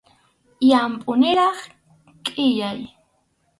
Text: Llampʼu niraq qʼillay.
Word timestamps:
Llampʼu 0.67 1.11
niraq 1.21 1.57
qʼillay. 2.25 2.79